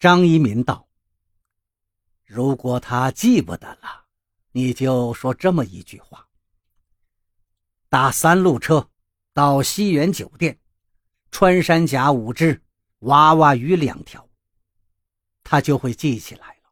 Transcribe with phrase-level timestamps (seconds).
[0.00, 0.88] 张一民道
[2.24, 4.06] ：“如果他记不得了，
[4.52, 6.26] 你就说这么一句话：
[7.90, 8.88] 打三路车
[9.34, 10.58] 到西园酒店，
[11.30, 12.62] 穿山甲五只，
[13.00, 14.26] 娃娃鱼两条。
[15.44, 16.70] 他就会记起来了。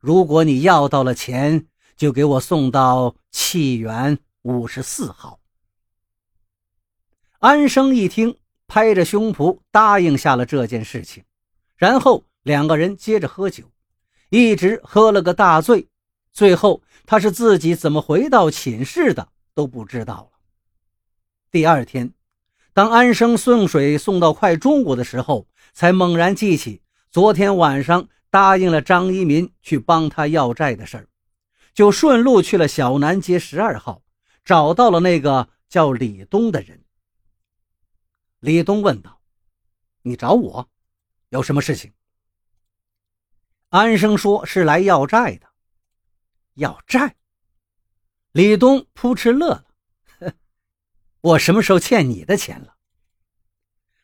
[0.00, 5.38] 如果你要到了钱，就给我送到气园五十四号。”
[7.38, 11.24] 安生一听，拍着胸脯答应下了这件事情。
[11.76, 13.70] 然后两个人接着喝酒，
[14.30, 15.88] 一直喝了个大醉。
[16.32, 20.38] 最后他是自己怎么回到寝室的都不知道了。
[21.50, 22.12] 第二天，
[22.72, 31.08] 当安生送水送到快中午的时候，才猛然记起昨天晚上答应了张一民去帮他要债的事儿，
[31.72, 34.02] 就顺路去了小南街十二号，
[34.44, 36.82] 找到了那个叫李东的人。
[38.40, 39.20] 李东问道
[40.02, 40.68] ：“你找我？”
[41.34, 41.92] 有什么事情？
[43.70, 45.48] 安生说是来要债的。
[46.54, 47.16] 要债？
[48.30, 49.66] 李东扑哧乐了。
[51.22, 52.76] 我什么时候欠你的钱了？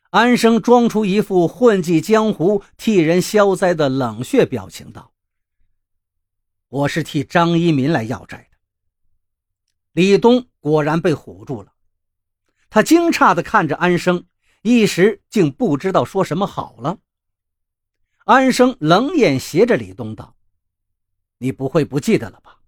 [0.09, 5.13] 安生装出一副混迹江湖、替人消灾的冷血表情道
[6.67, 8.57] ：“我是替张一民来要债的。”
[9.93, 11.71] 李东果然被唬住了，
[12.69, 14.25] 他惊诧地看着安生，
[14.63, 16.99] 一时竟不知道说什么好了。
[18.25, 20.35] 安生冷眼斜着李东道
[21.39, 22.59] ：“你不会不记得了吧？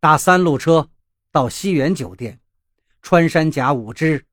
[0.00, 0.90] 打三路车
[1.30, 2.40] 到西园酒店，
[3.00, 4.26] 穿山甲五只，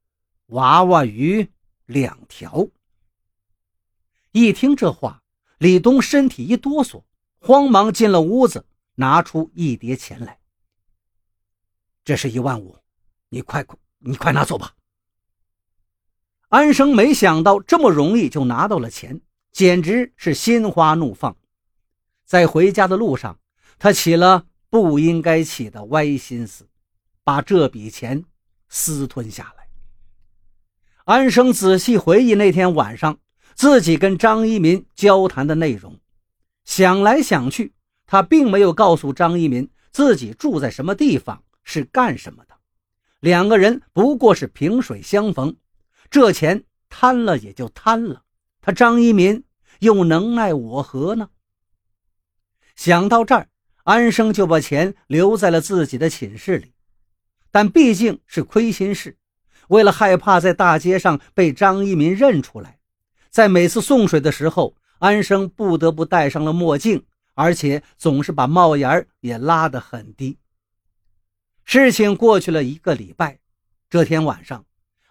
[0.47, 1.47] 娃娃鱼
[1.85, 2.67] 两条。”
[4.31, 5.21] 一听这话，
[5.59, 7.03] 李东身体一哆嗦，
[7.39, 10.39] 慌忙进了屋子，拿出一叠钱来
[12.03, 12.75] ：“这是一万五，
[13.29, 14.75] 你快快，你快拿走吧。”
[16.49, 19.21] 安生没想到这么容易就拿到了钱。
[19.51, 21.35] 简直是心花怒放，
[22.25, 23.39] 在回家的路上，
[23.77, 26.67] 他起了不应该起的歪心思，
[27.23, 28.23] 把这笔钱
[28.69, 29.67] 私吞下来。
[31.05, 33.17] 安生仔细回忆那天晚上
[33.55, 35.99] 自己跟张一民交谈的内容，
[36.65, 37.73] 想来想去，
[38.05, 42.55] 他并没有告诉张一民自己住在什么地方，是干什么的。
[43.19, 45.57] 两个人不过是萍水相逢，
[46.11, 48.23] 这钱贪了也就贪了。
[48.71, 49.43] 张一民
[49.79, 51.29] 又能奈我何呢？
[52.75, 53.49] 想到这儿，
[53.83, 56.73] 安生就把钱留在了自己的寝室里。
[57.51, 59.17] 但毕竟是亏心事，
[59.69, 62.79] 为了害怕在大街上被张一民认出来，
[63.29, 67.03] 在每次送水的时候，安生不得不戴上了墨镜，
[67.33, 70.37] 而且总是把帽檐也拉得很低。
[71.65, 73.39] 事情过去了一个礼拜，
[73.89, 74.65] 这天晚上，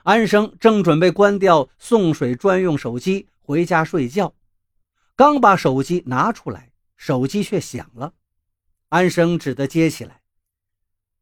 [0.04, 3.28] 安生正准备关掉送水专用手机。
[3.48, 4.34] 回家睡觉，
[5.16, 8.12] 刚把手机拿出来，手机却响了。
[8.90, 10.20] 安生只得接起来：“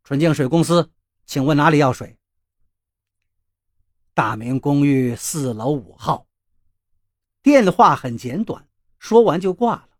[0.02, 0.90] 纯净水公司，
[1.24, 2.18] 请问哪里要水
[4.12, 6.26] ？”“大明公寓四楼五号。”
[7.44, 9.90] 电话很简短，说完就挂了。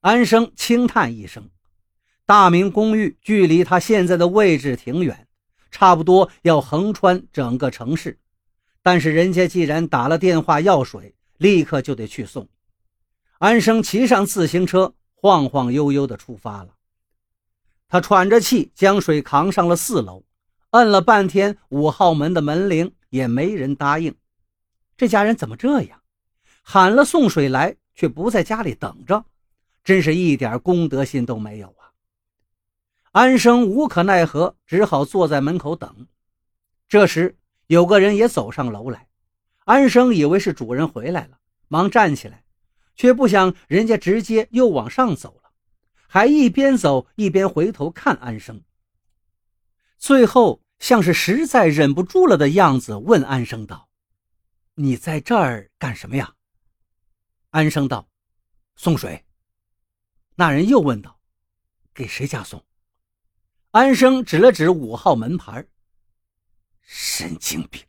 [0.00, 1.48] 安生轻叹一声
[2.26, 5.28] ：“大明公寓距离他现在的位置挺远，
[5.70, 8.18] 差不多要横穿整个城市。”
[8.82, 12.48] 但是人家既然打了电话要水，立刻就得去送。
[13.38, 16.74] 安生骑上自行车，晃晃悠悠地出发了。
[17.88, 20.24] 他喘着气将水扛上了四楼，
[20.70, 24.14] 摁了半天五号门的门铃，也没人答应。
[24.96, 26.00] 这家人怎么这样？
[26.62, 29.24] 喊了送水来，却不在家里等着，
[29.82, 31.90] 真是一点公德心都没有啊！
[33.10, 36.06] 安生无可奈何，只好坐在门口等。
[36.88, 37.36] 这时，
[37.72, 39.08] 有个人也走上楼来，
[39.60, 41.38] 安生以为是主人回来了，
[41.68, 42.44] 忙站起来，
[42.96, 45.52] 却不想人家直接又往上走了，
[46.06, 48.62] 还一边走一边回头看安生。
[49.96, 53.88] 最后像是实在忍不住了的样子，问安生道
[54.76, 56.34] ：“你在这儿干什么呀？”
[57.48, 58.06] 安生道
[58.76, 59.24] ：“送水。”
[60.36, 61.18] 那人又问道
[61.94, 62.62] ：“给谁家送？”
[63.72, 65.66] 安生指了指五号门牌。
[66.82, 67.82] 神经病！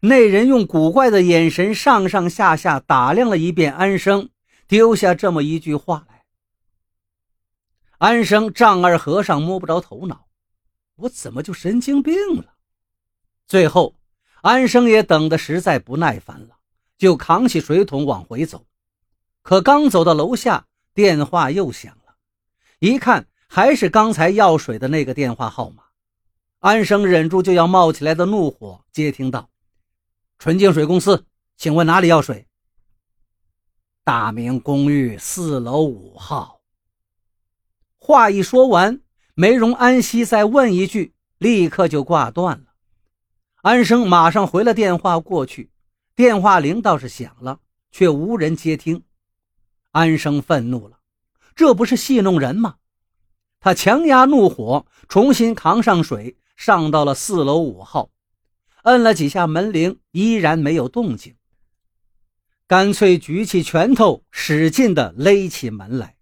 [0.00, 4.30] 那人用古怪的眼神上上下下打量了一遍安生，
[4.66, 6.24] 丢下这么一句话来。
[7.98, 10.26] 安生丈二和尚摸不着头脑，
[10.96, 12.54] 我怎么就神经病了？
[13.46, 13.96] 最后，
[14.40, 16.56] 安生也等得实在不耐烦了，
[16.96, 18.66] 就扛起水桶往回走。
[19.42, 22.14] 可刚走到楼下，电话又响了，
[22.78, 25.82] 一看还是刚才要水的那个电话号码。
[26.60, 29.48] 安生忍住就要冒起来的怒火，接听道
[30.38, 31.24] ：“纯净水公司，
[31.56, 32.46] 请问哪里要水？”
[34.04, 36.60] 大明公寓四楼五号。
[37.96, 39.00] 话一说完，
[39.34, 42.74] 梅荣、安西再问一句，立刻就挂断了。
[43.62, 45.70] 安生马上回了电话过去，
[46.14, 47.60] 电话铃倒是响了，
[47.90, 49.02] 却无人接听。
[49.92, 50.98] 安生愤怒了，
[51.54, 52.76] 这不是戏弄人吗？
[53.60, 58.10] 他强压怒火，重新扛上水，上到了四楼五号，
[58.82, 61.34] 摁了几下门铃，依然没有动静。
[62.66, 66.18] 干脆举起拳头，使劲地勒起门来。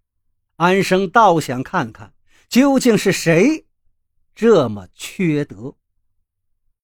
[0.55, 2.13] 安生倒想看看，
[2.47, 3.65] 究竟是谁
[4.33, 5.75] 这么缺德。